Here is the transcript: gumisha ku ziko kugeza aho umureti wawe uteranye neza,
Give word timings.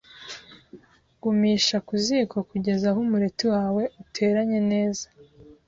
gumisha 1.21 1.77
ku 1.87 1.93
ziko 2.03 2.37
kugeza 2.49 2.85
aho 2.91 2.99
umureti 3.05 3.45
wawe 3.53 3.83
uteranye 4.03 4.59
neza, 4.71 5.05